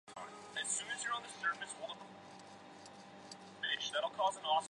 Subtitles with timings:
[0.01, 0.01] 东北地区拥有众多中国知名的冬
[1.61, 1.93] 季旅游
[4.17, 4.57] 目的地。